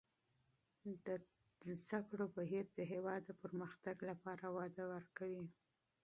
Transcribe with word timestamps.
د 1.05 1.09
تعلیم 1.65 2.29
بهیر 2.37 2.65
د 2.77 2.79
هېواد 2.91 3.21
د 3.25 3.31
پرمختګ 3.41 3.97
لپاره 4.09 4.45
وده 4.57 4.83
ورکوي. 4.93 5.47